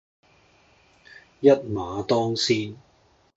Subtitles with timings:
[1.41, 2.75] 一馬當先